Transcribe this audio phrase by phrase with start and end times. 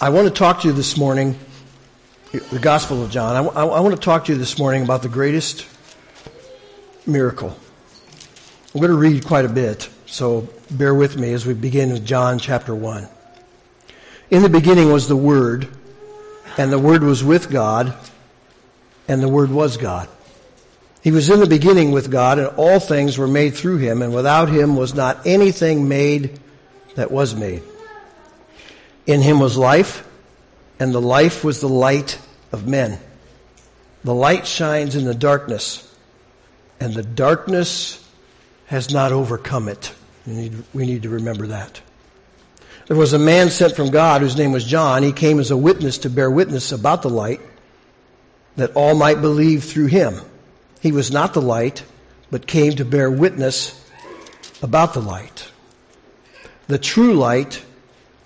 [0.00, 1.36] I want to talk to you this morning,
[2.30, 3.34] the Gospel of John.
[3.34, 5.66] I, want to talk to you this morning about the greatest
[7.04, 7.58] miracle.
[8.72, 12.06] I'm going to read quite a bit, so bear with me as we begin with
[12.06, 13.08] John chapter 1.
[14.30, 15.66] In the beginning was the Word,
[16.56, 17.92] and the Word was with God,
[19.08, 20.08] and the Word was God.
[21.02, 24.14] He was in the beginning with God, and all things were made through him, and
[24.14, 26.38] without him was not anything made
[26.94, 27.64] that was made.
[29.08, 30.06] In him was life,
[30.78, 32.18] and the life was the light
[32.52, 33.00] of men.
[34.04, 35.96] The light shines in the darkness,
[36.78, 38.06] and the darkness
[38.66, 39.94] has not overcome it.
[40.26, 41.80] We need, we need to remember that.
[42.86, 45.02] There was a man sent from God whose name was John.
[45.02, 47.40] He came as a witness to bear witness about the light,
[48.56, 50.16] that all might believe through him.
[50.80, 51.82] He was not the light,
[52.30, 53.90] but came to bear witness
[54.60, 55.50] about the light.
[56.66, 57.64] The true light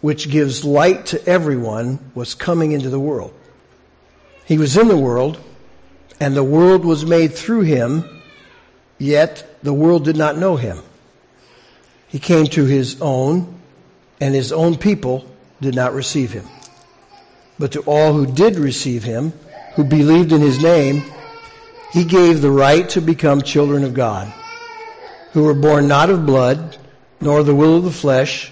[0.02, 3.32] which gives light to everyone, was coming into the world.
[4.44, 5.40] He was in the world,
[6.20, 8.04] and the world was made through him,
[8.98, 10.78] yet the world did not know him.
[12.08, 13.54] He came to his own,
[14.20, 15.24] and his own people
[15.60, 16.46] did not receive him.
[17.58, 19.32] But to all who did receive him,
[19.74, 21.04] who believed in his name,
[21.92, 24.32] he gave the right to become children of God,
[25.32, 26.76] who were born not of blood,
[27.20, 28.51] nor the will of the flesh,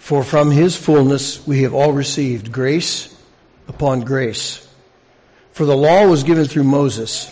[0.00, 3.14] For from his fullness we have all received grace
[3.68, 4.66] upon grace.
[5.52, 7.30] For the law was given through Moses.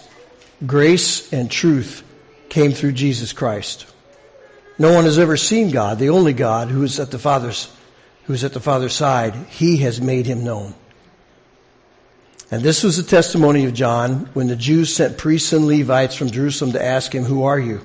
[0.64, 2.04] Grace and truth
[2.50, 3.92] came through Jesus Christ.
[4.78, 7.68] No one has ever seen God, the only God who is at the Father's,
[8.24, 9.34] who is at the Father's side.
[9.48, 10.74] He has made him known.
[12.50, 16.30] And this was the testimony of John when the Jews sent priests and Levites from
[16.30, 17.84] Jerusalem to ask him, Who are you?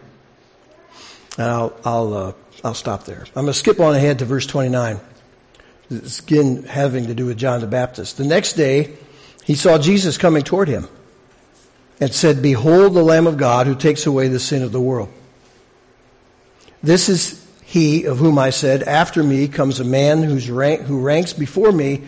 [1.37, 3.25] And I'll, I'll uh, I'll stop there.
[3.35, 4.99] I'm going to skip on ahead to verse 29.
[5.89, 8.17] It's again having to do with John the Baptist.
[8.17, 8.95] The next day,
[9.43, 10.87] he saw Jesus coming toward him
[11.99, 15.11] and said, Behold the Lamb of God who takes away the sin of the world.
[16.81, 21.33] This is he of whom I said, After me comes a man rank, who ranks
[21.33, 22.03] before me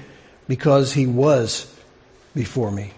[0.48, 1.74] because he was
[2.34, 2.92] before me.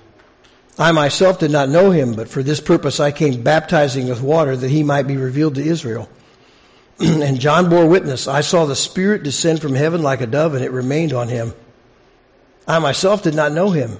[0.77, 4.55] I myself did not know him, but for this purpose I came baptizing with water
[4.55, 6.07] that he might be revealed to Israel.
[6.99, 8.27] and John bore witness.
[8.27, 11.53] I saw the Spirit descend from heaven like a dove, and it remained on him.
[12.67, 13.99] I myself did not know him.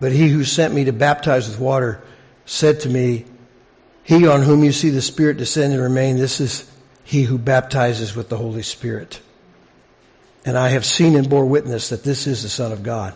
[0.00, 2.02] But he who sent me to baptize with water
[2.44, 3.24] said to me,
[4.02, 6.68] He on whom you see the Spirit descend and remain, this is
[7.04, 9.20] he who baptizes with the Holy Spirit.
[10.44, 13.14] And I have seen and bore witness that this is the Son of God.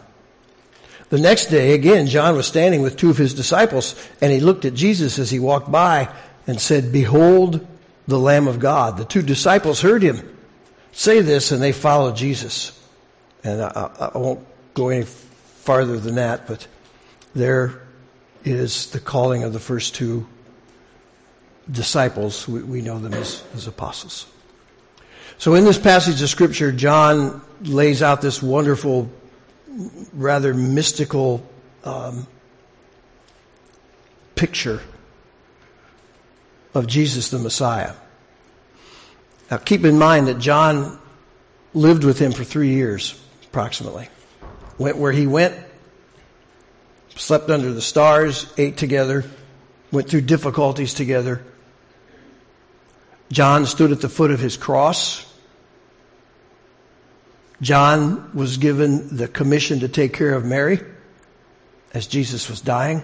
[1.08, 4.64] The next day, again, John was standing with two of his disciples, and he looked
[4.64, 6.08] at Jesus as he walked by
[6.46, 7.66] and said, Behold
[8.06, 8.96] the Lamb of God.
[8.96, 10.36] The two disciples heard him
[10.92, 12.72] say this and they followed Jesus.
[13.44, 16.66] And I, I won't go any farther than that, but
[17.34, 17.82] there
[18.44, 20.26] is the calling of the first two
[21.70, 22.48] disciples.
[22.48, 24.26] We, we know them as, as apostles.
[25.38, 29.10] So in this passage of scripture, John lays out this wonderful,
[30.14, 31.46] rather mystical
[31.84, 32.26] um,
[34.34, 34.80] picture
[36.76, 37.94] of Jesus the Messiah.
[39.50, 40.98] Now keep in mind that John
[41.72, 44.10] lived with him for three years, approximately.
[44.76, 45.56] Went where he went,
[47.16, 49.24] slept under the stars, ate together,
[49.90, 51.42] went through difficulties together.
[53.32, 55.24] John stood at the foot of his cross.
[57.62, 60.80] John was given the commission to take care of Mary
[61.94, 63.02] as Jesus was dying.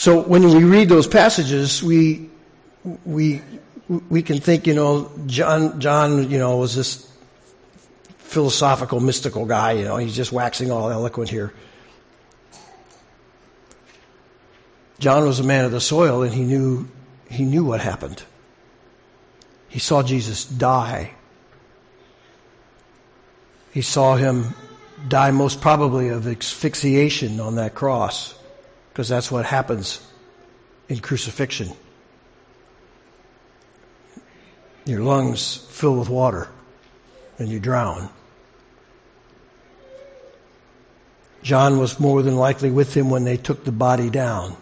[0.00, 2.30] So when we read those passages, we,
[3.04, 3.42] we,
[4.08, 7.06] we can think, you know, John, John, you know, was this
[8.16, 11.52] philosophical, mystical guy, you know, he's just waxing all eloquent here.
[15.00, 16.88] John was a man of the soil and he knew,
[17.28, 18.22] he knew what happened.
[19.68, 21.12] He saw Jesus die.
[23.70, 24.54] He saw him
[25.08, 28.39] die most probably of asphyxiation on that cross
[28.90, 30.06] because that's what happens
[30.88, 31.70] in crucifixion.
[34.84, 36.48] Your lungs fill with water
[37.38, 38.10] and you drown.
[41.42, 44.56] John was more than likely with him when they took the body down.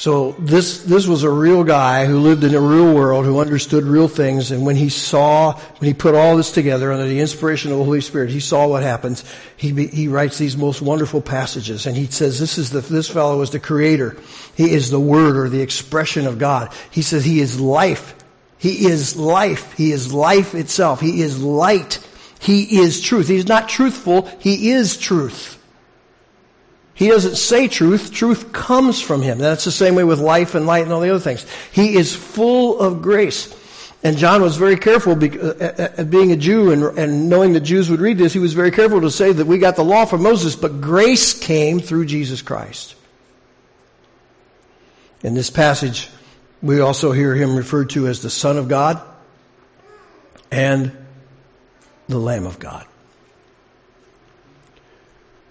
[0.00, 3.84] So this, this was a real guy who lived in a real world, who understood
[3.84, 7.70] real things, and when he saw, when he put all this together under the inspiration
[7.70, 9.22] of the Holy Spirit, he saw what happens.
[9.58, 13.42] He, he writes these most wonderful passages, and he says this is the, this fellow
[13.42, 14.16] is the creator.
[14.56, 16.72] He is the word or the expression of God.
[16.90, 18.14] He says he is life.
[18.56, 19.74] He is life.
[19.74, 21.02] He is life itself.
[21.02, 21.98] He is light.
[22.38, 23.28] He is truth.
[23.28, 24.22] He's not truthful.
[24.38, 25.59] He is truth.
[27.00, 28.12] He doesn't say truth.
[28.12, 29.38] Truth comes from him.
[29.38, 31.46] That's the same way with life and light and all the other things.
[31.72, 33.56] He is full of grace.
[34.02, 38.00] And John was very careful, uh, being a Jew and, and knowing the Jews would
[38.00, 40.54] read this, he was very careful to say that we got the law from Moses,
[40.56, 42.94] but grace came through Jesus Christ.
[45.22, 46.10] In this passage,
[46.60, 49.00] we also hear him referred to as the Son of God
[50.50, 50.94] and
[52.08, 52.86] the Lamb of God.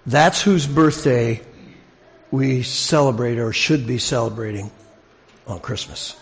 [0.09, 1.39] That's whose birthday
[2.31, 4.71] we celebrate or should be celebrating
[5.45, 6.15] on Christmas.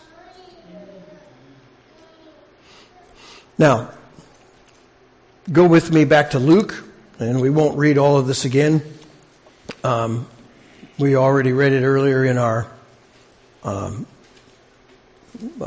[3.58, 3.92] Now,
[5.50, 6.84] go with me back to Luke,
[7.18, 8.84] and we won't read all of this again.
[9.86, 10.28] Um,
[11.00, 12.68] we already read it earlier in our
[13.64, 14.06] um,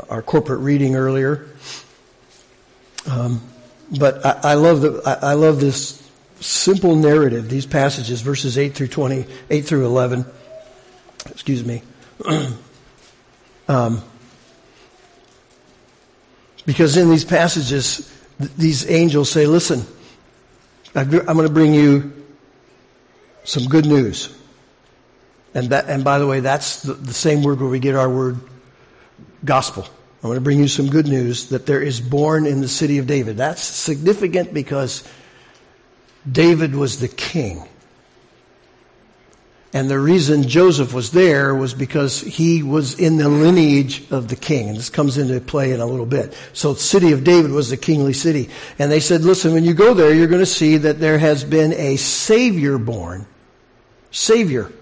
[0.09, 1.47] our corporate reading earlier.
[3.09, 3.41] Um,
[3.99, 6.00] but I, I love the I, I love this
[6.41, 10.25] simple narrative, these passages, verses 8 through 20, 8 through 11.
[11.29, 11.83] Excuse me.
[13.67, 14.01] um,
[16.65, 19.85] because in these passages, th- these angels say, listen,
[20.95, 22.11] I'm going to bring you
[23.43, 24.35] some good news.
[25.53, 28.09] And that, and by the way, that's the, the same word where we get our
[28.09, 28.39] word
[29.43, 29.83] gospel.
[30.23, 32.99] I'm going to bring you some good news that there is born in the city
[32.99, 33.37] of David.
[33.37, 35.03] That's significant because
[36.29, 37.67] David was the king.
[39.73, 44.35] And the reason Joseph was there was because he was in the lineage of the
[44.35, 44.67] king.
[44.67, 46.37] And this comes into play in a little bit.
[46.51, 48.49] So the city of David was the kingly city.
[48.77, 51.45] And they said, listen, when you go there, you're going to see that there has
[51.45, 53.25] been a savior born.
[54.11, 54.73] Savior.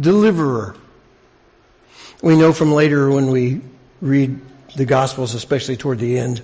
[0.00, 0.74] Deliverer.
[2.20, 3.60] We know from later when we
[4.00, 4.40] read
[4.74, 6.42] the gospels, especially toward the end,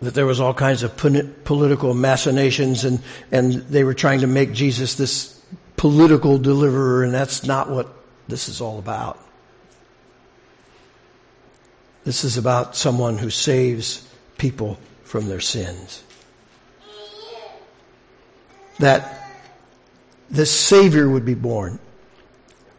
[0.00, 3.00] that there was all kinds of political machinations and,
[3.32, 5.40] and they were trying to make Jesus this
[5.76, 7.88] political deliverer and that's not what
[8.28, 9.18] this is all about.
[12.04, 14.06] This is about someone who saves
[14.38, 16.04] people from their sins.
[18.78, 19.28] That
[20.30, 21.78] this Savior would be born.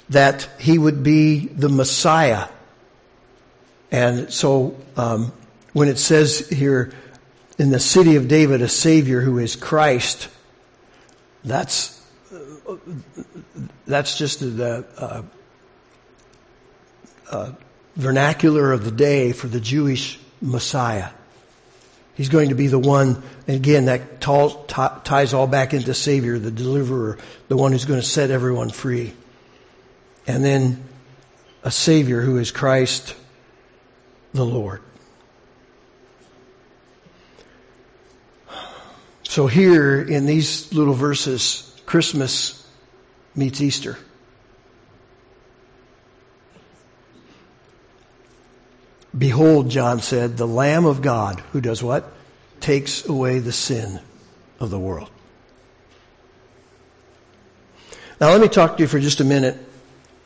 [0.09, 2.47] That He would be the Messiah.
[3.91, 5.33] And so, um,
[5.73, 6.91] when it says here,
[7.57, 10.29] in the city of David a Savior who is Christ.
[11.43, 11.95] That's
[13.85, 15.23] that's just the uh,
[17.31, 17.51] uh,
[17.95, 21.09] vernacular of the day for the Jewish Messiah.
[22.15, 27.19] He's going to be the one, again, that ties all back into Savior, the deliverer,
[27.47, 29.13] the one who's going to set everyone free.
[30.25, 30.83] And then
[31.63, 33.15] a Savior who is Christ
[34.33, 34.81] the Lord.
[39.27, 42.65] So here in these little verses, Christmas
[43.35, 43.97] meets Easter.
[49.15, 52.11] Behold, John said, the Lamb of God who does what?
[52.61, 53.99] Takes away the sin
[54.59, 55.11] of the world.
[58.19, 59.57] Now let me talk to you for just a minute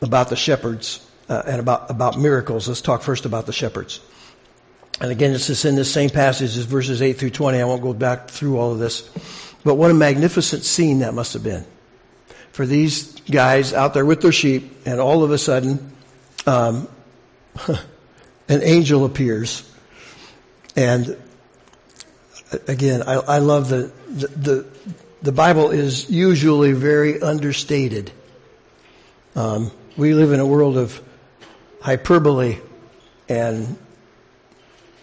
[0.00, 2.68] about the shepherds uh, and about, about miracles.
[2.68, 4.00] Let's talk first about the shepherds.
[5.00, 7.60] And again, it's just in this same passage as verses 8 through 20.
[7.60, 9.08] I won't go back through all of this.
[9.64, 11.64] But what a magnificent scene that must have been
[12.52, 15.92] for these guys out there with their sheep, and all of a sudden,
[16.46, 16.86] um,
[18.48, 19.68] an angel appears.
[20.76, 21.16] And
[22.68, 24.66] again, I, I love the, the, the,
[25.22, 28.12] the, Bible is usually very understated.
[29.34, 31.00] Um, we live in a world of
[31.80, 32.58] hyperbole
[33.28, 33.78] and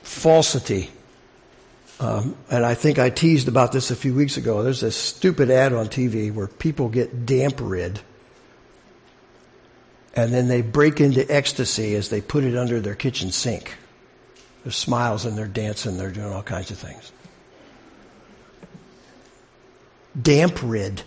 [0.09, 0.89] falsity.
[1.99, 4.63] Um, and I think I teased about this a few weeks ago.
[4.63, 7.99] There's this stupid ad on TV where people get DampRid
[10.15, 13.77] and then they break into ecstasy as they put it under their kitchen sink.
[14.63, 17.11] There's smiles and they're dancing, they're doing all kinds of things.
[20.19, 21.03] DampRid.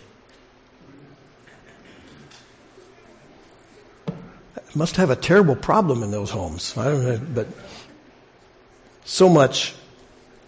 [4.75, 6.75] Must have a terrible problem in those homes.
[6.75, 7.47] I don't know, but
[9.05, 9.73] so much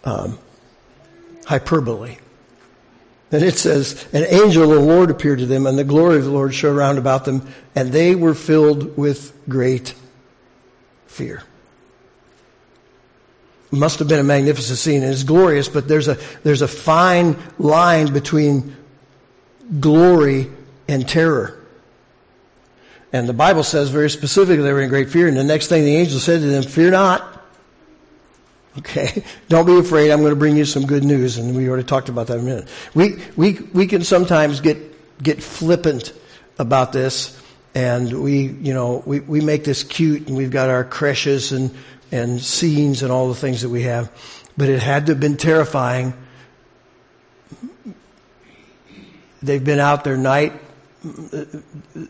[0.03, 0.37] um,
[1.45, 2.17] hyperbole.
[3.31, 6.25] And it says, An angel of the Lord appeared to them, and the glory of
[6.25, 9.93] the Lord shone around about them, and they were filled with great
[11.07, 11.43] fear.
[13.71, 17.35] It must have been a magnificent scene, it's glorious, but there's a, there's a fine
[17.57, 18.75] line between
[19.79, 20.49] glory
[20.87, 21.61] and terror.
[23.11, 25.83] And the Bible says very specifically they were in great fear, and the next thing
[25.83, 27.34] the angel said to them, Fear not.
[28.77, 29.23] Okay?
[29.49, 30.11] Don't be afraid.
[30.11, 31.37] I'm going to bring you some good news.
[31.37, 32.69] And we already talked about that in a minute.
[32.93, 34.77] We, we, we can sometimes get,
[35.21, 36.13] get flippant
[36.59, 37.39] about this.
[37.73, 41.75] And we, you know, we, we make this cute and we've got our creches and,
[42.11, 44.11] and scenes and all the things that we have.
[44.57, 46.13] But it had to have been terrifying.
[49.43, 50.53] They've been out there night.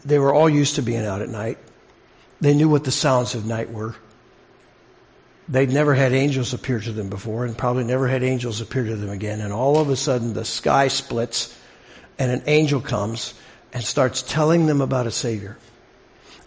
[0.06, 1.58] They were all used to being out at night.
[2.40, 3.96] They knew what the sounds of night were.
[5.48, 8.96] They'd never had angels appear to them before and probably never had angels appear to
[8.96, 9.42] them again.
[9.42, 11.56] And all of a sudden the sky splits
[12.18, 13.34] and an angel comes
[13.72, 15.58] and starts telling them about a Savior.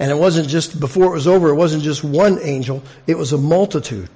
[0.00, 3.32] And it wasn't just, before it was over, it wasn't just one angel, it was
[3.32, 4.08] a multitude.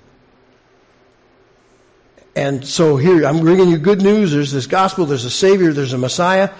[2.34, 4.32] And so here, I'm bringing you good news.
[4.32, 6.50] There's this gospel, there's a Savior, there's a Messiah.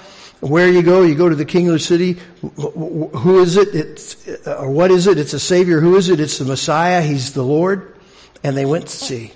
[0.41, 2.19] Where you go, you go to the king of the city.
[2.57, 3.75] Who is it?
[3.75, 5.17] It's, or what is it?
[5.17, 5.81] It's a Savior.
[5.81, 6.19] Who is it?
[6.19, 7.01] It's the Messiah.
[7.01, 7.95] He's the Lord.
[8.45, 9.33] And they went to see.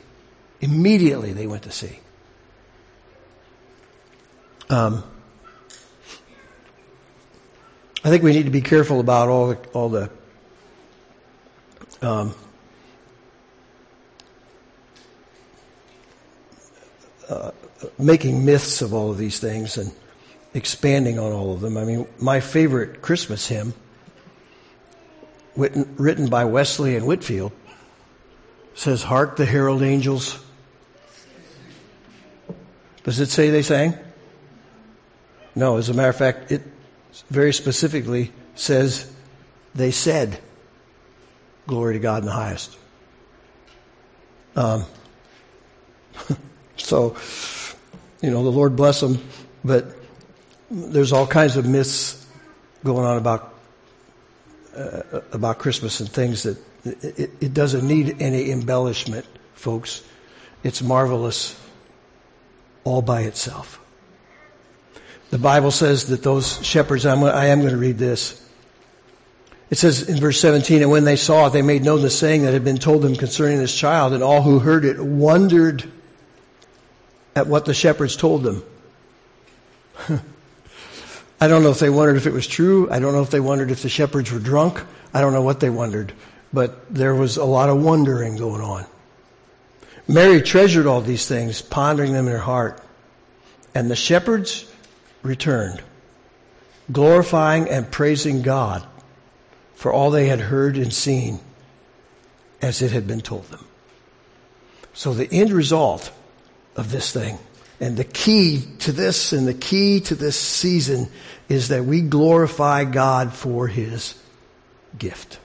[0.60, 2.00] Immediately they went to see.
[4.68, 5.04] Um,
[8.04, 10.10] I think we need to be careful about all the, all the
[12.02, 12.34] um,
[17.28, 17.50] uh,
[17.98, 19.92] making myths of all of these things and
[20.54, 21.76] expanding on all of them.
[21.76, 23.74] I mean, my favorite Christmas hymn,
[25.56, 27.52] written, by Wesley and Whitefield,
[28.76, 30.38] says, Hark the herald angels.
[33.02, 33.94] Does it say they sang?
[35.54, 36.62] No, as a matter of fact, it
[37.30, 39.10] very specifically says
[39.74, 40.38] they said,
[41.66, 42.76] Glory to God in the highest.
[44.54, 44.84] Um,
[46.76, 47.16] so,
[48.20, 49.20] you know, the Lord bless them,
[49.64, 49.86] but
[50.70, 52.24] there's all kinds of myths
[52.84, 53.54] going on about
[54.76, 60.02] uh, about Christmas and things that it, it doesn't need any embellishment, folks.
[60.62, 61.60] It's marvelous
[62.84, 63.80] all by itself.
[65.30, 68.42] The Bible says that those shepherds, I'm, I am going to read this.
[69.70, 72.42] It says in verse 17, and when they saw it, they made known the saying
[72.42, 75.84] that had been told them concerning this child, and all who heard it wondered
[77.34, 78.62] at what the shepherds told them.
[81.40, 82.88] I don't know if they wondered if it was true.
[82.90, 84.82] I don't know if they wondered if the shepherds were drunk.
[85.12, 86.12] I don't know what they wondered
[86.52, 88.86] but there was a lot of wondering going on.
[90.08, 92.80] Mary treasured all these things, pondering them in her heart.
[93.74, 94.70] And the shepherds
[95.22, 95.82] returned,
[96.90, 98.86] glorifying and praising God
[99.74, 101.40] for all they had heard and seen
[102.62, 103.64] as it had been told them.
[104.94, 106.10] So the end result
[106.76, 107.38] of this thing
[107.80, 111.08] and the key to this and the key to this season
[111.48, 114.14] is that we glorify God for his
[114.98, 115.38] gift.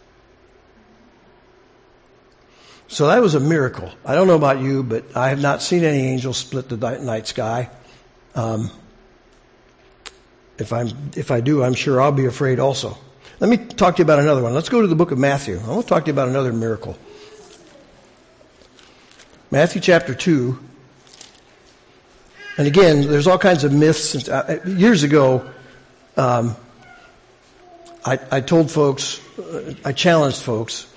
[2.91, 3.89] So that was a miracle.
[4.05, 7.25] I don't know about you, but I have not seen any angels split the night
[7.25, 7.69] sky.
[8.35, 8.69] Um,
[10.57, 12.97] if I'm, if I do, I'm sure I'll be afraid also.
[13.39, 14.53] Let me talk to you about another one.
[14.53, 15.57] Let's go to the book of Matthew.
[15.57, 16.97] I want to talk to you about another miracle.
[19.51, 20.59] Matthew chapter 2.
[22.57, 24.27] And again, there's all kinds of myths.
[24.27, 25.49] Uh, years ago,
[26.17, 26.57] um,
[28.03, 30.90] I, I, told folks, uh, I challenged folks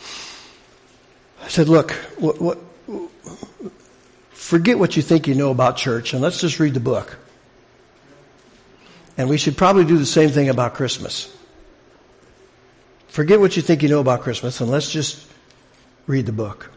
[1.45, 2.59] I said, look, what, what,
[4.31, 7.19] forget what you think you know about church and let's just read the book.
[9.19, 11.35] And we should probably do the same thing about Christmas.
[13.09, 15.31] Forget what you think you know about Christmas and let's just
[16.07, 16.71] read the book.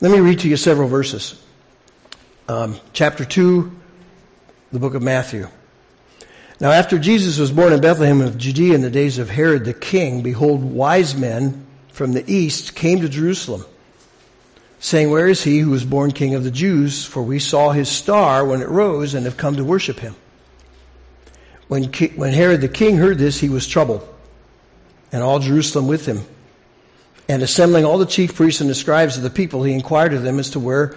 [0.00, 1.40] Let me read to you several verses.
[2.48, 3.70] Um, chapter 2,
[4.72, 5.48] the book of Matthew.
[6.60, 9.74] Now, after Jesus was born in Bethlehem of Judea in the days of Herod the
[9.74, 13.66] king, behold, wise men from the east came to Jerusalem
[14.84, 17.06] saying, Where is he who was born king of the Jews?
[17.06, 20.14] For we saw his star when it rose and have come to worship him.
[21.68, 21.84] When,
[22.16, 24.06] when Herod the king heard this, he was troubled,
[25.10, 26.20] and all Jerusalem with him.
[27.30, 30.22] And assembling all the chief priests and the scribes of the people, he inquired of
[30.22, 30.94] them as to where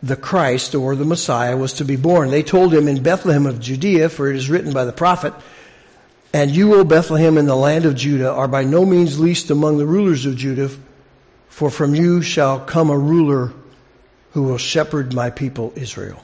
[0.00, 2.30] the Christ or the Messiah was to be born.
[2.30, 5.34] They told him in Bethlehem of Judea, for it is written by the prophet,
[6.32, 9.78] And you, O Bethlehem, in the land of Judah, are by no means least among
[9.78, 10.70] the rulers of Judah,
[11.56, 13.50] for from you shall come a ruler
[14.32, 16.22] who will shepherd my people Israel.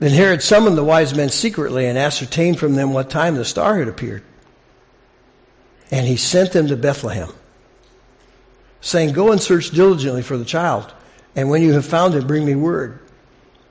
[0.00, 3.78] Then Herod summoned the wise men secretly and ascertained from them what time the star
[3.78, 4.24] had appeared.
[5.92, 7.28] And he sent them to Bethlehem,
[8.80, 10.92] saying, Go and search diligently for the child,
[11.36, 12.98] and when you have found him, bring me word,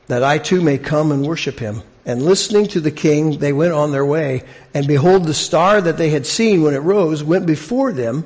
[0.08, 1.82] that I too may come and worship him.
[2.06, 5.98] And listening to the king, they went on their way, and behold, the star that
[5.98, 8.26] they had seen when it rose went before them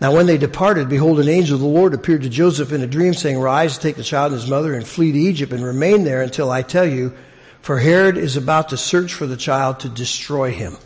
[0.00, 2.86] Now, when they departed, behold, an angel of the Lord appeared to Joseph in a
[2.86, 6.04] dream, saying, Rise, take the child and his mother, and flee to Egypt, and remain
[6.04, 7.14] there until I tell you,
[7.60, 10.76] for Herod is about to search for the child to destroy him.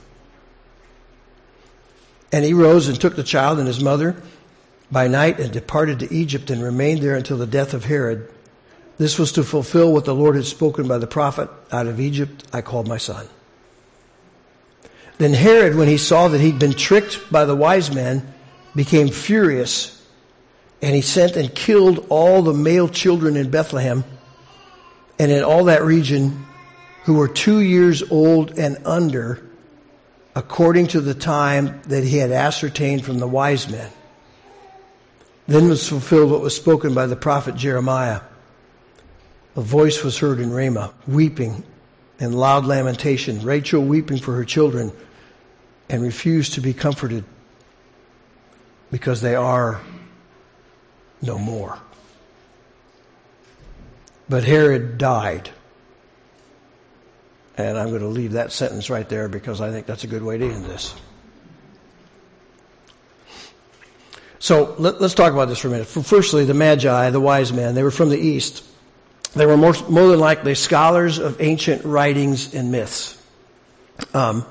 [2.32, 4.16] And he rose and took the child and his mother
[4.90, 8.30] by night and departed to Egypt and remained there until the death of Herod.
[8.96, 12.44] This was to fulfill what the Lord had spoken by the prophet Out of Egypt
[12.52, 13.26] I called my son.
[15.18, 18.32] Then Herod, when he saw that he'd been tricked by the wise men,
[18.74, 19.98] became furious
[20.80, 24.04] and he sent and killed all the male children in Bethlehem
[25.18, 26.44] and in all that region
[27.04, 29.42] who were two years old and under
[30.34, 33.90] according to the time that he had ascertained from the wise men.
[35.46, 38.20] Then was fulfilled what was spoken by the prophet Jeremiah.
[39.56, 41.64] A voice was heard in Ramah, weeping
[42.18, 44.92] and loud lamentation, Rachel weeping for her children
[45.90, 47.24] and refused to be comforted
[48.92, 49.80] because they are
[51.20, 51.76] no more.
[54.28, 55.50] But Herod died
[57.56, 60.22] and I'm going to leave that sentence right there because I think that's a good
[60.22, 60.94] way to end this.
[64.38, 65.86] So let, us talk about this for a minute.
[65.86, 68.64] Firstly, the Magi, the wise men, they were from the East.
[69.34, 73.22] They were more, more than likely scholars of ancient writings and myths.
[74.12, 74.44] Um,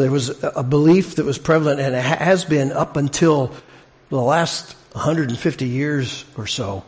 [0.00, 3.54] there was a belief that was prevalent and it has been up until
[4.08, 6.84] the last 150 years or so,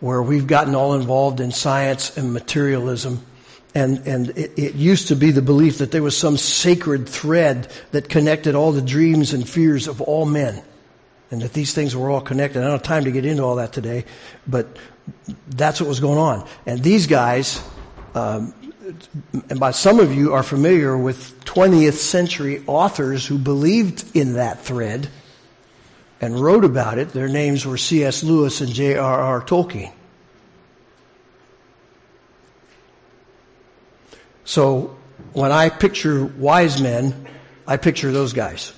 [0.00, 3.24] where we've gotten all involved in science and materialism
[3.74, 7.70] and, and it, it, used to be the belief that there was some sacred thread
[7.92, 10.62] that connected all the dreams and fears of all men.
[11.30, 12.58] And that these things were all connected.
[12.58, 14.04] I don't have time to get into all that today,
[14.48, 14.76] but
[15.48, 16.48] that's what was going on.
[16.66, 17.62] And these guys,
[18.14, 18.52] um,
[19.58, 25.08] by some of you are familiar with 20th century authors who believed in that thread
[26.20, 27.10] and wrote about it.
[27.10, 28.22] Their names were C.S.
[28.22, 29.40] Lewis and J.R.R.
[29.42, 29.92] Tolkien.
[34.44, 34.96] So
[35.32, 37.28] when I picture wise men,
[37.66, 38.72] I picture those guys.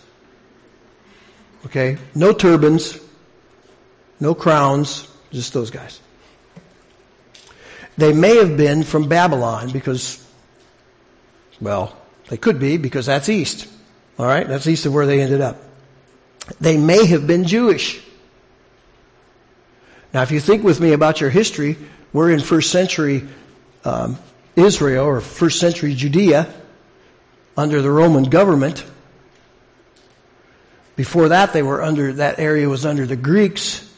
[1.66, 1.96] Okay?
[2.14, 2.98] No turbans,
[4.20, 6.00] no crowns, just those guys.
[8.02, 10.26] They may have been from Babylon because,
[11.60, 13.68] well, they could be because that's east.
[14.18, 14.44] All right?
[14.44, 15.62] That's east of where they ended up.
[16.60, 18.02] They may have been Jewish.
[20.12, 21.78] Now, if you think with me about your history,
[22.12, 23.28] we're in first century
[23.84, 24.18] um,
[24.56, 26.52] Israel or first century Judea
[27.56, 28.84] under the Roman government.
[30.96, 33.88] Before that, they were under, that area was under the Greeks.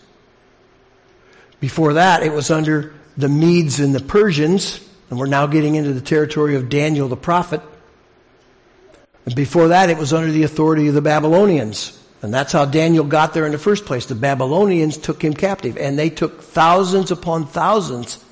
[1.58, 5.92] Before that, it was under the Medes and the Persians, and we're now getting into
[5.92, 7.60] the territory of Daniel the prophet.
[9.26, 12.00] And before that, it was under the authority of the Babylonians.
[12.22, 14.06] And that's how Daniel got there in the first place.
[14.06, 18.22] The Babylonians took him captive, and they took thousands upon thousands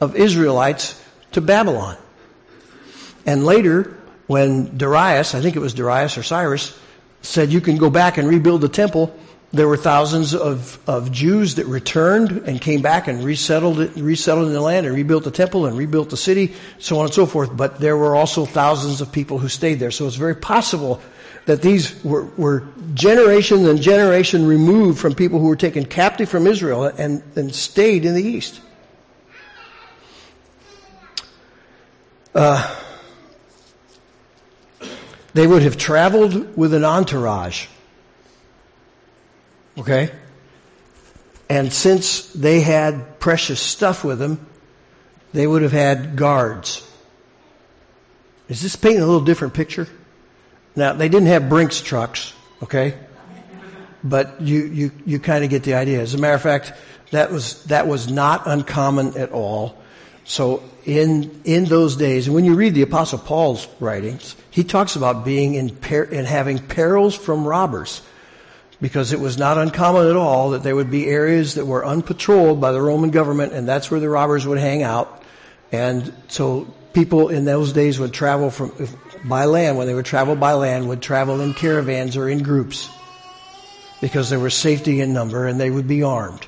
[0.00, 1.00] of Israelites
[1.32, 1.96] to Babylon.
[3.26, 6.78] And later, when Darius, I think it was Darius or Cyrus,
[7.22, 9.14] said you can go back and rebuild the temple,
[9.54, 14.48] there were thousands of, of Jews that returned and came back and resettled it, resettled
[14.48, 17.24] in the land and rebuilt the temple and rebuilt the city, so on and so
[17.24, 17.56] forth.
[17.56, 19.92] But there were also thousands of people who stayed there.
[19.92, 21.00] So it's very possible
[21.46, 26.46] that these were, were generation and generation removed from people who were taken captive from
[26.46, 28.60] Israel and, and stayed in the east.
[32.34, 32.76] Uh,
[35.34, 37.66] they would have traveled with an entourage.
[39.78, 40.10] Okay?
[41.48, 44.46] And since they had precious stuff with them,
[45.32, 46.88] they would have had guards.
[48.48, 49.88] Is this painting a little different picture?
[50.76, 52.32] Now, they didn't have Brinks trucks,
[52.62, 52.94] okay?
[54.02, 56.00] But you, you, you kind of get the idea.
[56.00, 56.72] As a matter of fact,
[57.10, 59.82] that was, that was not uncommon at all
[60.24, 64.96] So in in those days, and when you read the Apostle Paul's writings, he talks
[64.96, 68.00] about being in per, and having perils from robbers,
[68.84, 72.60] because it was not uncommon at all that there would be areas that were unpatrolled
[72.60, 75.22] by the Roman government, and that's where the robbers would hang out.
[75.72, 78.72] And so people in those days would travel from
[79.24, 79.78] by land.
[79.78, 82.90] When they would travel by land, would travel in caravans or in groups,
[84.02, 86.46] because there was safety in number, and they would be armed.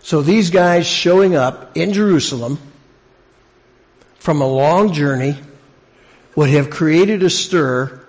[0.00, 2.58] So these guys showing up in Jerusalem
[4.18, 5.36] from a long journey
[6.34, 8.01] would have created a stir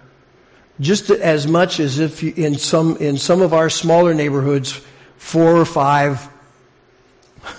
[0.79, 4.81] just as much as if in some in some of our smaller neighborhoods
[5.17, 6.27] four or five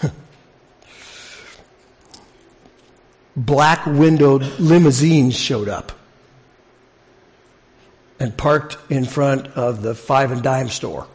[3.37, 5.93] black windowed limousines showed up
[8.19, 11.07] and parked in front of the five and dime store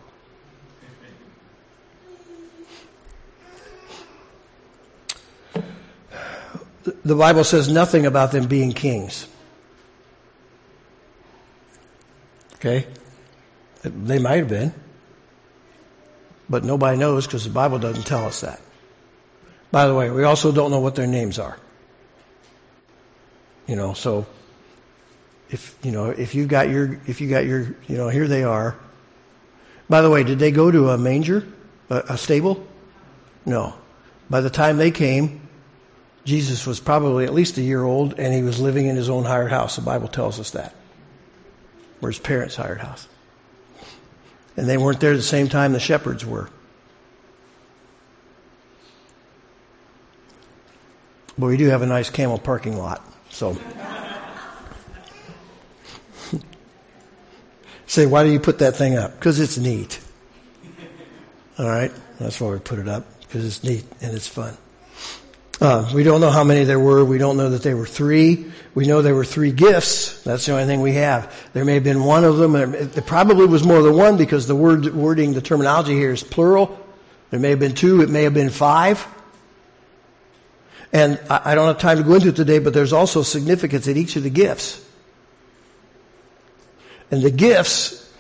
[7.03, 9.27] the Bible says nothing about them being kings.
[12.59, 12.85] Okay?
[13.83, 14.73] They might have been.
[16.49, 18.59] But nobody knows because the Bible doesn't tell us that.
[19.71, 21.57] By the way, we also don't know what their names are.
[23.67, 24.25] You know, so
[25.51, 28.43] if you know if you got your if you got your you know here they
[28.43, 28.75] are.
[29.87, 31.47] By the way, did they go to a manger,
[31.89, 32.67] a, a stable?
[33.45, 33.73] No.
[34.29, 35.47] By the time they came,
[36.25, 39.23] Jesus was probably at least a year old and he was living in his own
[39.23, 39.75] hired house.
[39.75, 40.75] The Bible tells us that.
[42.01, 43.07] Or his parents' hired house.
[44.55, 46.49] And they weren't there at the same time the shepherds were.
[51.38, 53.57] But we do have a nice camel parking lot, so.
[57.88, 59.15] Say, why do you put that thing up?
[59.15, 60.01] Because it's neat.
[61.57, 61.93] All right?
[62.19, 64.57] That's why we put it up, because it's neat and it's fun.
[65.61, 67.03] Uh, we don't know how many there were.
[67.03, 68.49] We don't know that there were three.
[68.75, 70.23] We know there were three gifts.
[70.23, 71.35] That's the only thing we have.
[71.51, 72.55] There may have been one of them.
[72.55, 76.79] It probably was more than one because the word wording, the terminology here is plural.
[77.29, 78.01] There may have been two.
[78.01, 79.05] It may have been five.
[80.93, 83.97] And I don't have time to go into it today, but there's also significance in
[83.97, 84.83] each of the gifts.
[87.11, 88.11] And the gifts,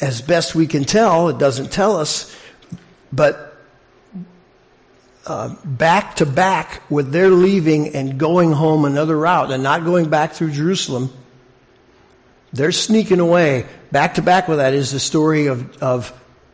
[0.00, 2.36] as best we can tell, it doesn't tell us,
[3.12, 3.51] but
[5.64, 10.32] back to back with their leaving and going home another route and not going back
[10.32, 11.12] through Jerusalem.
[12.52, 13.66] They're sneaking away.
[13.90, 16.12] Back to back with that is the story of, of,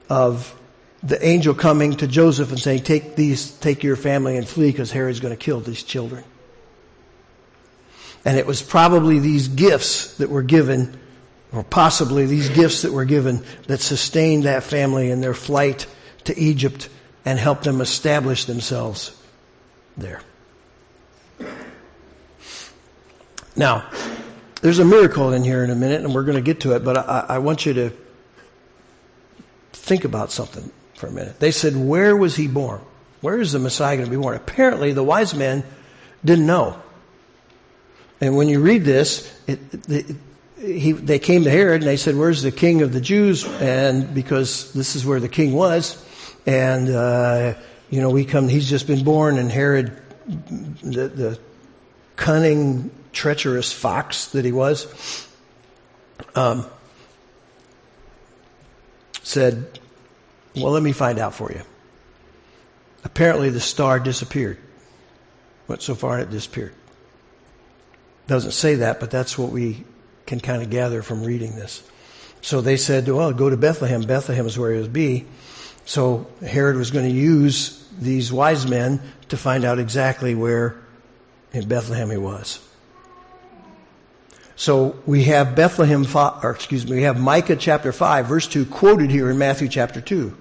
[0.08, 0.54] of
[1.02, 4.92] the angel coming to Joseph and saying, take these, take your family and flee because
[4.92, 6.24] Herod's going to kill these children.
[8.24, 10.98] And it was probably these gifts that were given,
[11.52, 15.86] or possibly these gifts that were given that sustained that family in their flight
[16.24, 16.88] to Egypt
[17.24, 19.16] and help them establish themselves
[19.96, 20.20] there.
[23.56, 23.88] Now,
[24.62, 26.84] there's a miracle in here in a minute, and we're going to get to it,
[26.84, 27.92] but I, I want you to
[29.72, 31.40] think about something for a minute.
[31.40, 32.80] They said, Where was he born?
[33.20, 34.36] Where is the Messiah going to be born?
[34.36, 35.64] Apparently, the wise men
[36.24, 36.80] didn't know.
[38.20, 40.16] And when you read this, it, it,
[40.60, 43.44] he, they came to Herod and they said, Where's the king of the Jews?
[43.44, 46.04] And because this is where the king was,
[46.48, 47.54] and, uh,
[47.90, 49.94] you know, we come, he's just been born, and Herod,
[50.26, 51.38] the, the
[52.16, 55.28] cunning, treacherous fox that he was,
[56.34, 56.64] um,
[59.22, 59.78] said,
[60.56, 61.60] Well, let me find out for you.
[63.04, 64.56] Apparently, the star disappeared.
[65.66, 66.72] Went so far and it disappeared.
[68.26, 69.84] Doesn't say that, but that's what we
[70.24, 71.82] can kind of gather from reading this.
[72.40, 74.00] So they said, Well, go to Bethlehem.
[74.00, 75.26] Bethlehem is where he would be.
[75.88, 80.76] So Herod was going to use these wise men to find out exactly where
[81.54, 82.60] in Bethlehem he was.
[84.54, 89.10] So we have Bethlehem, or excuse me, we have Micah chapter 5, verse 2 quoted
[89.10, 90.36] here in Matthew chapter 2.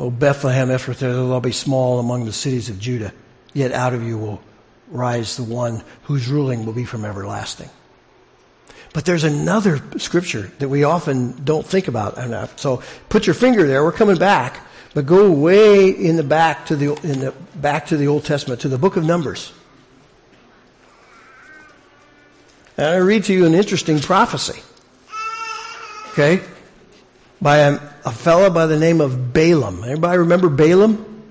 [0.00, 3.14] O Bethlehem Ephrathah, thou be small among the cities of Judah,
[3.54, 4.42] yet out of you will
[4.90, 7.70] rise the one whose ruling will be from everlasting.
[8.96, 12.58] But there's another scripture that we often don't think about enough.
[12.58, 13.84] So put your finger there.
[13.84, 14.58] We're coming back,
[14.94, 18.62] but go way in the back to the in the back to the Old Testament
[18.62, 19.52] to the book of Numbers.
[22.78, 24.62] And I read to you an interesting prophecy.
[26.12, 26.42] Okay,
[27.42, 29.84] by a, a fellow by the name of Balaam.
[29.84, 31.22] Everybody remember Balaam?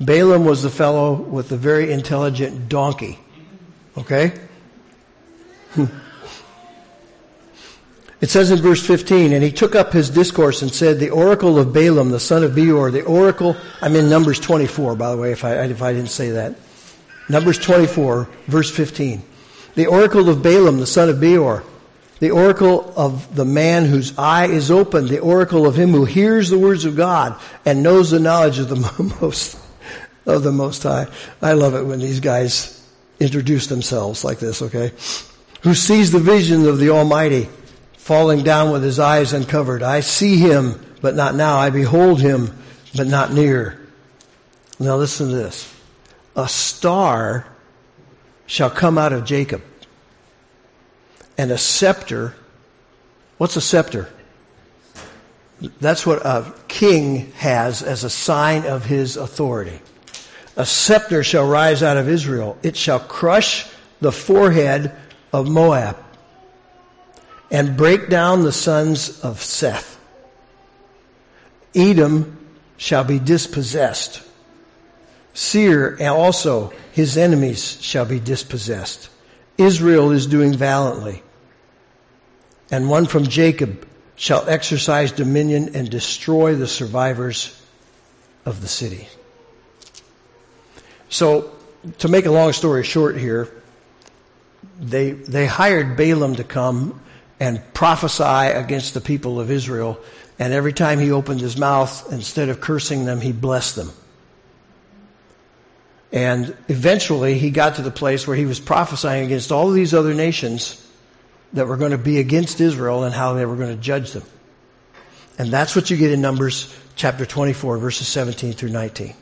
[0.00, 3.18] Balaam was the fellow with the very intelligent donkey.
[3.98, 4.32] Okay?
[5.72, 5.84] Hmm.
[8.22, 11.58] It says in verse 15, and he took up his discourse and said, the oracle
[11.58, 15.32] of Balaam, the son of Beor, the oracle, I'm in Numbers 24, by the way,
[15.32, 16.54] if I, if I didn't say that.
[17.28, 19.24] Numbers 24, verse 15.
[19.74, 21.64] The oracle of Balaam, the son of Beor,
[22.20, 26.48] the oracle of the man whose eye is open, the oracle of him who hears
[26.48, 28.76] the words of God and knows the knowledge of the
[29.20, 29.58] most,
[30.26, 31.08] of the Most High.
[31.42, 32.86] I love it when these guys
[33.18, 34.92] introduce themselves like this, okay?
[35.62, 37.48] Who sees the vision of the Almighty
[38.12, 39.82] falling down with his eyes uncovered.
[39.82, 41.56] I see him, but not now.
[41.56, 42.54] I behold him,
[42.94, 43.80] but not near.
[44.78, 45.74] Now listen to this.
[46.36, 47.46] A star
[48.44, 49.62] shall come out of Jacob,
[51.38, 52.34] and a scepter.
[53.38, 54.10] What's a scepter?
[55.80, 59.80] That's what a king has as a sign of his authority.
[60.54, 62.58] A scepter shall rise out of Israel.
[62.62, 63.66] It shall crush
[64.02, 64.94] the forehead
[65.32, 65.96] of Moab
[67.52, 70.00] and break down the sons of Seth.
[71.74, 72.38] Edom
[72.78, 74.22] shall be dispossessed.
[75.34, 79.10] Seir also his enemies shall be dispossessed.
[79.58, 81.22] Israel is doing valiantly.
[82.70, 83.86] And one from Jacob
[84.16, 87.60] shall exercise dominion and destroy the survivors
[88.46, 89.08] of the city.
[91.10, 91.54] So,
[91.98, 93.52] to make a long story short here,
[94.80, 97.00] they, they hired Balaam to come
[97.42, 99.98] and prophesy against the people of Israel.
[100.38, 103.90] And every time he opened his mouth, instead of cursing them, he blessed them.
[106.12, 109.92] And eventually he got to the place where he was prophesying against all of these
[109.92, 110.88] other nations
[111.54, 114.22] that were going to be against Israel and how they were going to judge them.
[115.36, 119.14] And that's what you get in Numbers chapter 24, verses 17 through 19.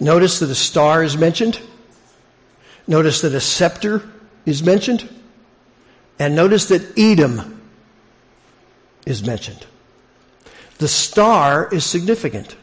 [0.00, 1.60] Notice that a star is mentioned.
[2.88, 4.02] Notice that a scepter
[4.44, 5.08] is mentioned.
[6.20, 7.62] And notice that Edom
[9.06, 9.66] is mentioned.
[10.76, 12.56] The star is significant.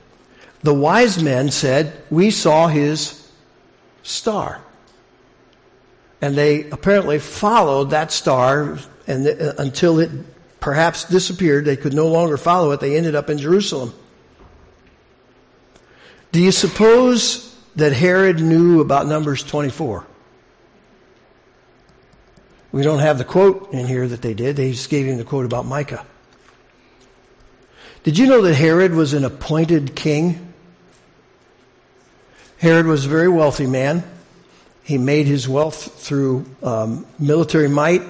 [0.61, 3.29] The wise men said, We saw his
[4.03, 4.61] star.
[6.21, 10.11] And they apparently followed that star and the, until it
[10.59, 11.65] perhaps disappeared.
[11.65, 12.79] They could no longer follow it.
[12.79, 13.91] They ended up in Jerusalem.
[16.31, 20.05] Do you suppose that Herod knew about Numbers 24?
[22.71, 24.55] We don't have the quote in here that they did.
[24.55, 26.05] They just gave him the quote about Micah.
[28.03, 30.53] Did you know that Herod was an appointed king?
[32.57, 34.03] Herod was a very wealthy man.
[34.83, 38.01] He made his wealth through um, military might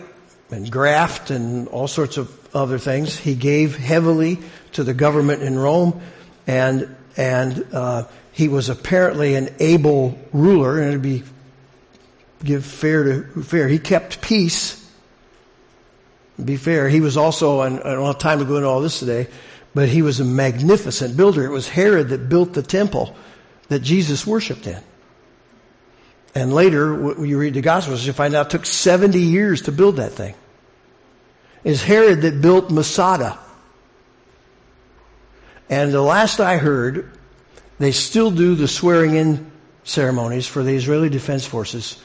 [0.52, 3.17] and graft and all sorts of other things.
[3.17, 4.39] He gave heavily
[4.74, 6.02] to the government in Rome,
[6.46, 11.24] and and uh, he was apparently an able ruler, and it'd be
[12.43, 13.67] give fair to fair.
[13.67, 14.84] He kept peace.
[16.43, 16.88] Be fair.
[16.88, 19.28] He was also, and I don't have time to go into all this today,
[19.73, 21.45] but he was a magnificent builder.
[21.45, 23.15] It was Herod that built the temple
[23.69, 24.82] that Jesus worshiped in.
[26.36, 29.71] And later, when you read the Gospels, you find out it took 70 years to
[29.71, 30.36] build that thing.
[31.63, 33.39] It's Herod that built Masada.
[35.69, 37.12] And the last I heard,
[37.80, 39.52] they still do the swearing in
[39.84, 42.02] ceremonies for the Israeli Defense Forces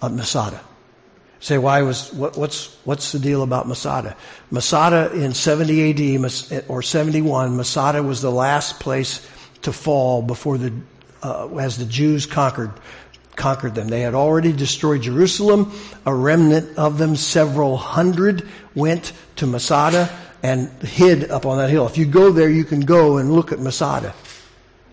[0.00, 0.60] of Masada.
[1.40, 4.16] Say, why was, what, what's, what's the deal about Masada?
[4.50, 9.24] Masada in 70 AD or 71, Masada was the last place
[9.62, 10.72] to fall before the,
[11.22, 12.72] uh, as the Jews conquered,
[13.36, 13.86] conquered them.
[13.86, 15.72] They had already destroyed Jerusalem.
[16.06, 20.10] A remnant of them, several hundred, went to Masada
[20.42, 21.86] and hid up on that hill.
[21.86, 24.12] If you go there, you can go and look at Masada.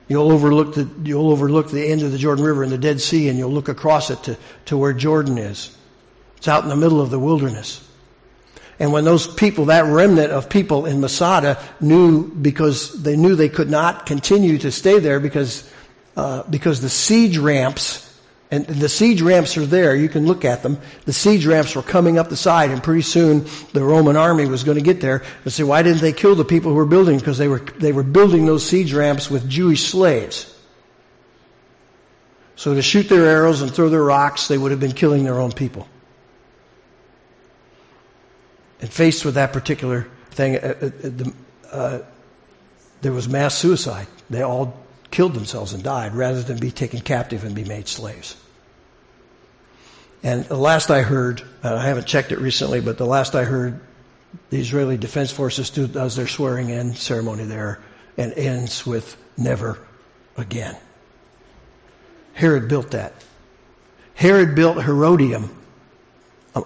[0.07, 3.29] You'll overlook the, you'll overlook the end of the Jordan River and the Dead Sea
[3.29, 5.75] and you'll look across it to, to where Jordan is.
[6.37, 7.81] It's out in the middle of the wilderness.
[8.77, 13.49] And when those people, that remnant of people in Masada knew because they knew they
[13.49, 15.69] could not continue to stay there because,
[16.17, 18.05] uh, because the siege ramps
[18.51, 19.95] and the siege ramps are there.
[19.95, 20.77] You can look at them.
[21.05, 24.63] The siege ramps were coming up the side, and pretty soon the Roman army was
[24.63, 27.17] going to get there and say, why didn't they kill the people who were building?
[27.17, 30.51] Because they were, they were building those siege ramps with Jewish slaves.
[32.55, 35.39] So to shoot their arrows and throw their rocks, they would have been killing their
[35.39, 35.87] own people.
[38.79, 41.99] And faced with that particular thing, uh, uh, uh,
[43.01, 44.07] there was mass suicide.
[44.29, 48.35] They all killed themselves and died rather than be taken captive and be made slaves.
[50.23, 53.43] And the last I heard, uh, I haven't checked it recently, but the last I
[53.43, 53.79] heard,
[54.49, 57.79] the Israeli Defense Forces do, does their swearing in ceremony there
[58.17, 59.79] and ends with never
[60.37, 60.75] again.
[62.33, 63.13] Herod built that.
[64.15, 65.49] Herod built Herodium.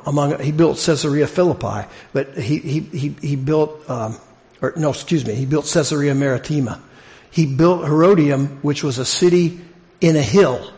[0.06, 4.18] among he built Caesarea Philippi, but he he he, he built um,
[4.62, 6.82] or no, excuse me, he built Caesarea Maritima.
[7.32, 9.62] He built Herodium, which was a city
[10.02, 10.74] in a hill.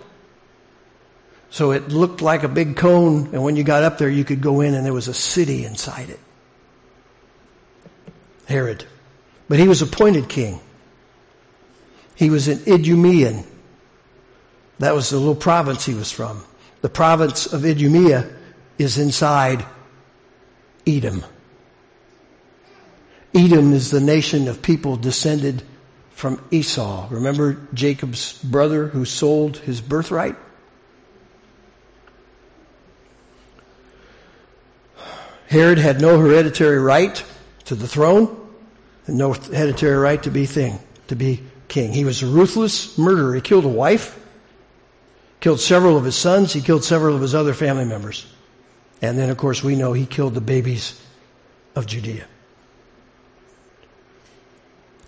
[1.50, 4.42] So it looked like a big cone, and when you got up there, you could
[4.42, 6.20] go in, and there was a city inside it.
[8.46, 8.86] Herod.
[9.48, 10.60] But he was appointed king.
[12.16, 13.46] He was an Idumean.
[14.80, 16.44] That was the little province he was from.
[16.82, 18.30] The province of Idumea
[18.78, 19.66] is inside
[20.88, 21.24] Edom.
[23.34, 25.64] Edom is the nation of people descended
[26.22, 27.08] from Esau.
[27.10, 30.36] Remember Jacob's brother who sold his birthright?
[35.48, 37.26] Herod had no hereditary right
[37.66, 38.38] to the throne
[39.08, 41.92] and no hereditary right to be thing, to be king.
[41.92, 43.34] He was a ruthless murderer.
[43.34, 44.24] He killed a wife,
[45.40, 48.32] killed several of his sons, he killed several of his other family members.
[49.02, 51.02] And then, of course, we know he killed the babies
[51.76, 52.28] of Judea.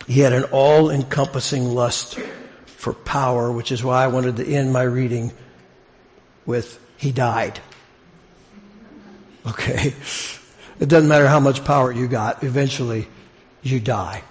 [0.08, 2.20] He had an all encompassing lust
[2.66, 5.32] for power, which is why I wanted to end my reading
[6.46, 7.60] with He died.
[9.46, 9.94] Okay?
[10.80, 13.08] It doesn't matter how much power you got, eventually
[13.62, 14.24] you die.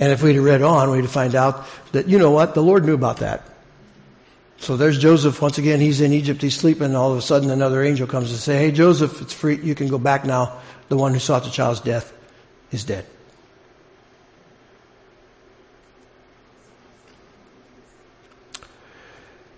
[0.00, 2.94] And if we'd read on, we'd find out that, you know what, the Lord knew
[2.94, 3.42] about that.
[4.58, 5.42] So there's Joseph.
[5.42, 6.40] Once again, he's in Egypt.
[6.40, 6.94] He's sleeping.
[6.94, 9.60] All of a sudden, another angel comes and say, "Hey, Joseph, it's free.
[9.62, 10.58] You can go back now.
[10.88, 12.12] The one who sought the child's death
[12.72, 13.04] is dead."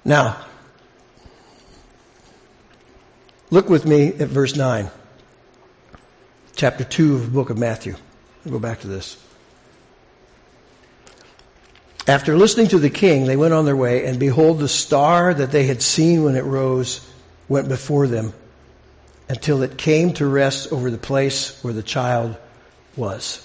[0.07, 0.37] Now,
[3.51, 4.88] look with me at verse 9,
[6.55, 7.97] chapter 2 of the book of Matthew.
[8.45, 9.21] I'll go back to this.
[12.07, 15.51] After listening to the king, they went on their way, and behold, the star that
[15.51, 17.05] they had seen when it rose
[17.49, 18.33] went before them
[19.29, 22.37] until it came to rest over the place where the child
[22.95, 23.45] was.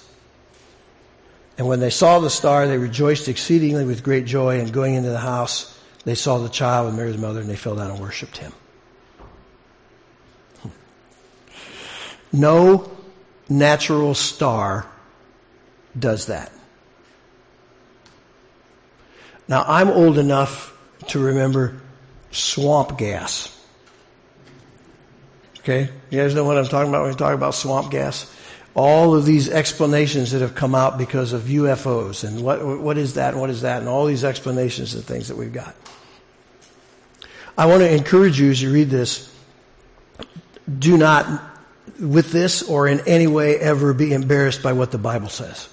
[1.58, 5.10] And when they saw the star, they rejoiced exceedingly with great joy, and going into
[5.10, 5.71] the house,
[6.04, 8.52] they saw the child and Mary's mother and they fell down and worshiped him.
[12.32, 12.90] No
[13.48, 14.86] natural star
[15.98, 16.50] does that.
[19.46, 20.76] Now, I'm old enough
[21.08, 21.80] to remember
[22.30, 23.54] swamp gas.
[25.58, 25.90] Okay?
[26.10, 28.32] You guys know what I'm talking about when we talk about swamp gas?
[28.74, 33.14] All of these explanations that have come out because of UFOs and what, what is
[33.14, 35.76] that and what is that and all these explanations and things that we've got.
[37.56, 39.30] I want to encourage you as you read this,
[40.78, 41.42] do not,
[42.00, 45.68] with this or in any way, ever be embarrassed by what the Bible says.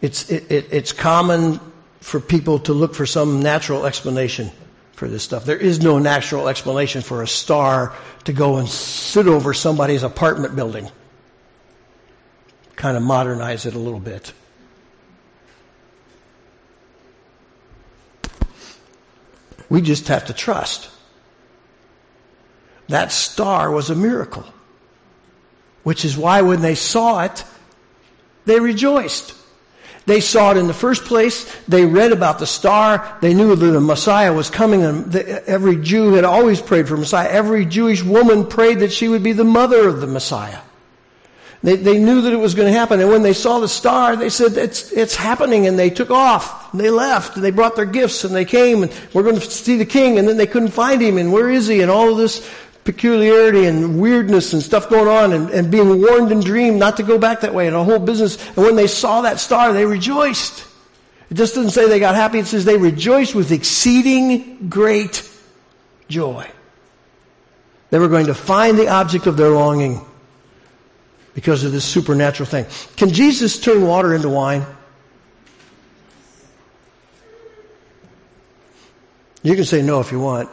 [0.00, 1.60] It's, it, it, it's common
[2.00, 4.50] for people to look for some natural explanation
[4.96, 5.44] for this stuff.
[5.44, 10.56] There is no natural explanation for a star to go and sit over somebody's apartment
[10.56, 10.90] building.
[12.76, 14.32] Kind of modernize it a little bit.
[19.68, 20.88] We just have to trust.
[22.88, 24.46] That star was a miracle.
[25.82, 27.44] Which is why when they saw it,
[28.46, 29.34] they rejoiced.
[30.06, 31.52] They saw it in the first place.
[31.66, 33.18] They read about the star.
[33.20, 34.84] They knew that the Messiah was coming.
[34.84, 37.28] And every Jew had always prayed for Messiah.
[37.28, 40.60] Every Jewish woman prayed that she would be the mother of the Messiah.
[41.64, 43.00] They, they knew that it was going to happen.
[43.00, 45.66] And when they saw the star, they said, it's, it's happening.
[45.66, 46.72] And they took off.
[46.72, 47.34] And they left.
[47.34, 48.22] And they brought their gifts.
[48.22, 48.84] And they came.
[48.84, 50.20] And we're going to see the king.
[50.20, 51.18] And then they couldn't find him.
[51.18, 51.82] And where is he?
[51.82, 52.48] And all of this
[52.86, 55.32] peculiarity and weirdness and stuff going on.
[55.34, 57.66] And, and being warned and dreamed not to go back that way.
[57.66, 58.38] And a whole business.
[58.48, 60.66] And when they saw that star, they rejoiced.
[61.30, 62.38] It just doesn't say they got happy.
[62.38, 65.28] It says they rejoiced with exceeding great
[66.08, 66.48] joy.
[67.90, 70.04] They were going to find the object of their longing
[71.34, 72.66] because of this supernatural thing.
[72.96, 74.64] Can Jesus turn water into wine?
[79.42, 80.48] You can say no if you want.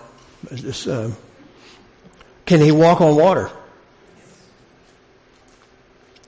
[0.53, 1.09] Just, uh,
[2.45, 3.49] can he walk on water?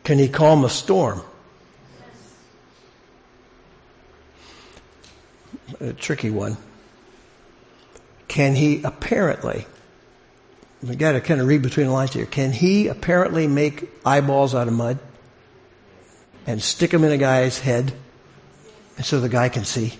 [0.04, 1.22] Can he calm a storm?
[5.80, 6.58] A tricky one.
[8.28, 9.66] Can he apparently
[10.88, 12.26] we got to kind of read between the lines here.
[12.26, 15.00] Can he apparently make eyeballs out of mud
[16.46, 17.94] and stick them in a guy's head
[19.02, 19.94] so the guy can see?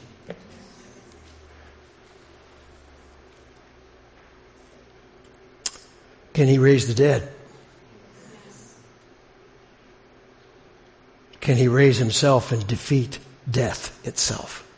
[6.36, 7.32] Can he raise the dead?
[11.40, 13.20] Can he raise himself and defeat
[13.50, 14.70] death itself?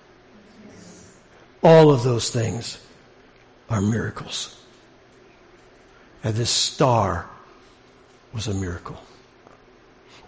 [1.63, 2.77] All of those things
[3.71, 4.55] are miracles.
[6.23, 7.27] And this star
[8.33, 9.01] was a miracle.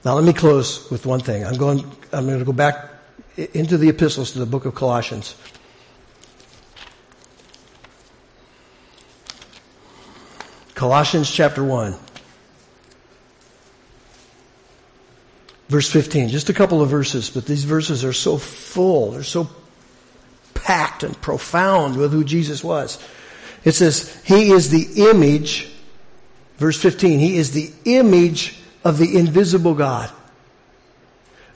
[0.04, 1.46] Now let me close with one thing.
[1.46, 1.80] I'm going,
[2.12, 2.90] I'm going to go back
[3.38, 5.36] into the epistles to the book of Colossians.
[10.80, 11.94] Colossians chapter 1.
[15.68, 16.30] Verse 15.
[16.30, 19.12] Just a couple of verses, but these verses are so full.
[19.12, 19.50] They're so
[20.54, 22.98] packed and profound with who Jesus was.
[23.66, 25.70] It says, He is the image,
[26.56, 30.10] verse 15, He is the image of the invisible God.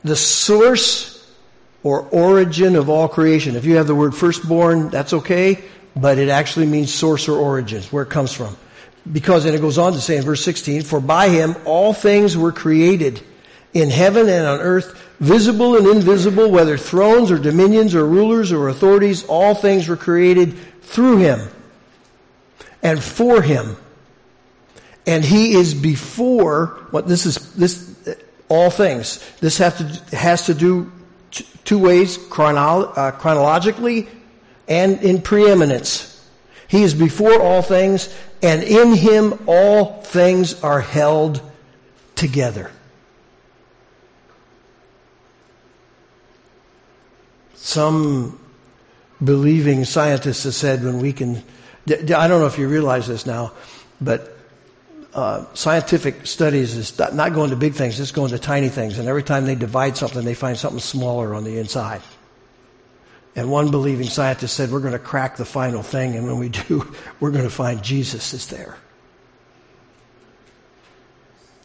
[0.04, 1.34] The source
[1.82, 3.56] or origin of all creation.
[3.56, 5.64] If you have the word firstborn, that's okay,
[5.96, 8.58] but it actually means source or origin, where it comes from.
[9.12, 12.38] Because, and it goes on to say in verse 16, for by him all things
[12.38, 13.22] were created
[13.74, 18.70] in heaven and on earth, visible and invisible, whether thrones or dominions or rulers or
[18.70, 21.40] authorities, all things were created through him
[22.82, 23.76] and for him.
[25.06, 27.94] And he is before what this is this
[28.48, 29.20] all things.
[29.40, 30.92] This has to has to do
[31.32, 34.08] t- two ways chronolo- uh, chronologically
[34.68, 36.10] and in preeminence.
[36.68, 38.14] He is before all things,
[38.44, 41.42] and in him all things are held
[42.16, 42.70] together.
[47.56, 48.40] Some
[49.24, 51.42] believing scientists have said when we can,
[51.90, 53.54] I don't know if you realize this now,
[54.02, 54.38] but
[55.14, 59.00] uh, scientific studies is not going to big things, it's going to tiny things.
[59.00, 62.02] And every time they divide something, they find something smaller on the inside.
[63.36, 66.50] And one believing scientist said, We're going to crack the final thing, and when we
[66.50, 68.78] do, we're going to find Jesus is there.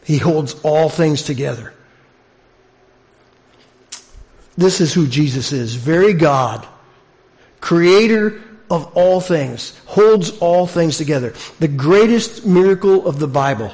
[0.04, 1.74] He holds all things together.
[4.56, 5.74] This is who Jesus is.
[5.74, 6.66] Very God,
[7.60, 11.34] creator of all things, holds all things together.
[11.60, 13.72] The greatest miracle of the Bible.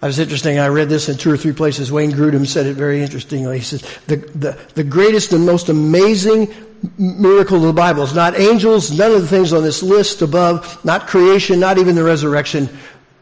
[0.00, 0.58] I was interesting.
[0.58, 1.90] I read this in two or three places.
[1.90, 3.58] Wayne Grudem said it very interestingly.
[3.58, 6.54] He says, the, the, the greatest and most amazing
[6.96, 10.84] miracle of the Bible is not angels, none of the things on this list above,
[10.84, 12.68] not creation, not even the resurrection,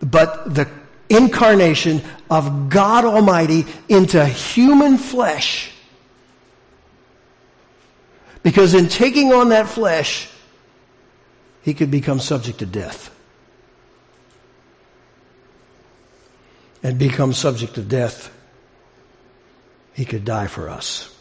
[0.00, 0.68] but the
[1.08, 5.72] incarnation of God Almighty into human flesh
[8.46, 10.28] because in taking on that flesh,
[11.62, 13.10] he could become subject to death.
[16.82, 18.32] And become subject to death,
[19.94, 21.12] he could die for us.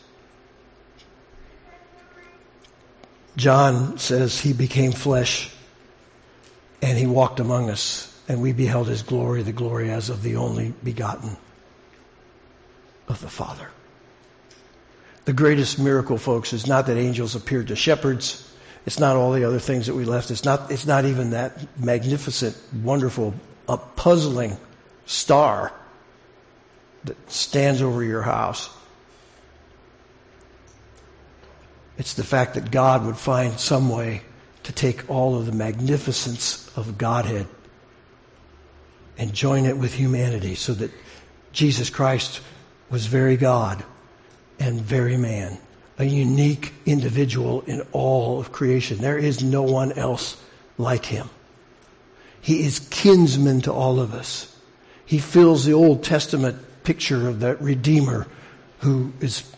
[3.35, 5.51] John says he became flesh
[6.81, 10.35] and he walked among us, and we beheld his glory, the glory as of the
[10.35, 11.35] only begotten
[13.07, 13.69] of the Father.
[15.25, 18.53] The greatest miracle, folks, is not that angels appeared to shepherds.
[18.85, 20.29] It's not all the other things that we left.
[20.29, 23.33] It's not, it's not even that magnificent, wonderful,
[23.67, 24.55] uh, puzzling
[25.05, 25.73] star
[27.03, 28.69] that stands over your house.
[31.97, 34.21] It's the fact that God would find some way
[34.63, 37.47] to take all of the magnificence of Godhead
[39.17, 40.91] and join it with humanity so that
[41.53, 42.41] Jesus Christ
[42.89, 43.83] was very God
[44.59, 45.57] and very man,
[45.97, 48.97] a unique individual in all of creation.
[48.97, 50.41] There is no one else
[50.77, 51.29] like him.
[52.41, 54.54] He is kinsman to all of us.
[55.05, 58.27] He fills the Old Testament picture of that Redeemer
[58.79, 59.49] who is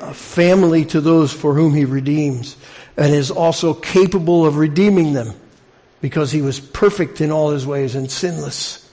[0.00, 2.56] a family to those for whom he redeems
[2.96, 5.34] and is also capable of redeeming them
[6.00, 8.84] because he was perfect in all his ways and sinless.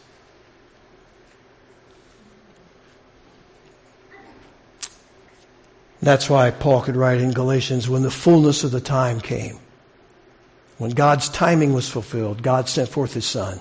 [6.01, 9.57] That's why Paul could write in Galatians, when the fullness of the time came,
[10.78, 13.59] when God's timing was fulfilled, God sent forth his son,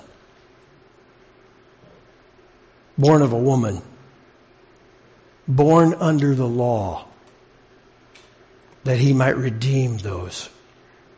[2.97, 3.81] born of a woman,
[5.47, 7.05] born under the law,
[8.83, 10.49] that he might redeem those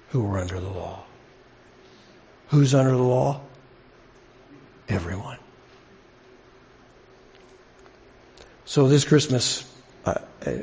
[0.10, 1.04] who were under the law.
[2.48, 3.42] Who's under the law?
[4.88, 5.38] Everyone.
[8.64, 9.70] So this Christmas,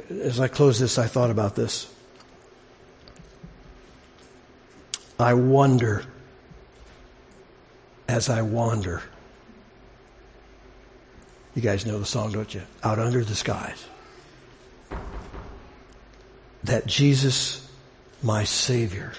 [0.09, 1.91] as I close this, I thought about this.
[5.19, 6.05] I wonder
[8.09, 9.03] as I wander.
[11.55, 12.63] You guys know the song, don't you?
[12.83, 13.85] Out under the skies.
[16.65, 17.71] That Jesus,
[18.23, 19.13] my Savior,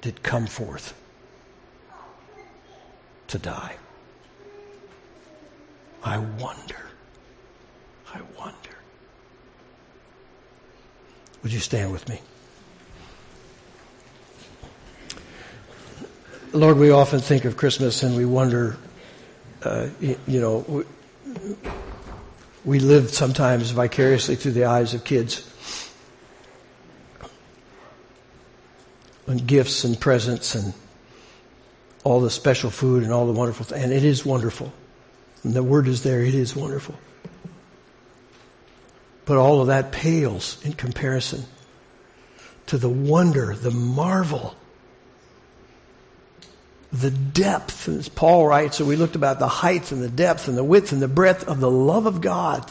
[0.00, 0.94] did come forth
[3.28, 3.76] to die.
[6.02, 6.76] I wonder.
[8.14, 8.70] I wonder.
[11.42, 12.20] Would you stand with me?
[16.52, 18.76] Lord, we often think of Christmas and we wonder,
[19.64, 20.84] uh, you, know, we,
[22.64, 25.50] we live sometimes vicariously through the eyes of kids.
[29.26, 30.74] And gifts and presents and
[32.04, 33.82] all the special food and all the wonderful things.
[33.82, 34.72] And it is wonderful.
[35.42, 36.94] And the word is there, it is wonderful.
[39.24, 41.44] But all of that pales in comparison
[42.66, 44.54] to the wonder, the marvel,
[47.00, 50.56] the depth, as Paul writes, so we looked about the height and the depth and
[50.56, 52.70] the width and the breadth of the love of God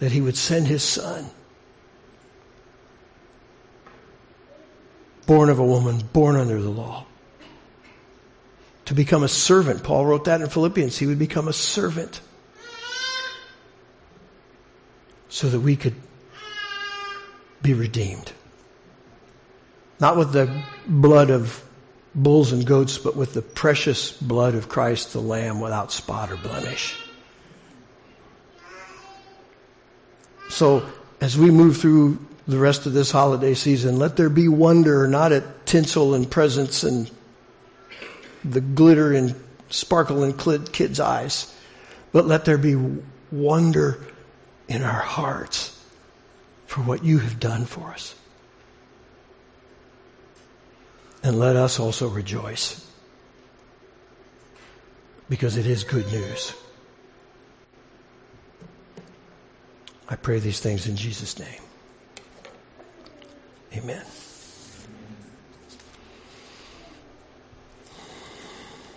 [0.00, 1.30] that he would send his son.
[5.24, 7.06] Born of a woman, born under the law.
[8.86, 9.84] To become a servant.
[9.84, 10.98] Paul wrote that in Philippians.
[10.98, 12.20] He would become a servant
[15.28, 15.94] so that we could
[17.62, 18.32] be redeemed.
[20.00, 21.64] Not with the blood of
[22.14, 26.36] bulls and goats, but with the precious blood of Christ, the Lamb, without spot or
[26.36, 26.96] blemish.
[30.48, 30.88] So,
[31.20, 35.32] as we move through the rest of this holiday season, let there be wonder not
[35.32, 37.10] at tinsel and presents and
[38.44, 39.34] the glitter and
[39.70, 41.52] sparkle in kids' eyes,
[42.12, 42.76] but let there be
[43.32, 43.98] wonder
[44.68, 45.76] in our hearts
[46.66, 48.14] for what you have done for us.
[51.24, 52.86] And let us also rejoice
[55.30, 56.52] because it is good news.
[60.06, 61.62] I pray these things in Jesus' name.
[63.72, 64.04] Amen.